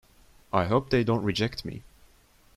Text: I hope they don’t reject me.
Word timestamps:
I 0.51 0.65
hope 0.65 0.89
they 0.89 1.03
don’t 1.03 1.23
reject 1.23 1.63
me. 1.63 1.83